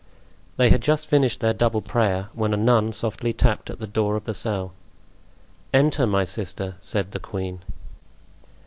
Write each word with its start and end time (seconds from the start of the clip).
They 0.57 0.71
had 0.71 0.81
just 0.81 1.05
finished 1.05 1.41
their 1.41 1.53
double 1.53 1.79
prayer, 1.83 2.29
when 2.33 2.55
a 2.55 2.57
nun 2.57 2.91
softly 2.91 3.33
tapped 3.33 3.69
at 3.69 3.77
the 3.77 3.85
door 3.85 4.15
of 4.15 4.23
the 4.25 4.33
cell. 4.33 4.73
"Enter, 5.75 6.07
my 6.07 6.23
sister," 6.23 6.73
said 6.79 7.11
the 7.11 7.19
queen. 7.19 7.59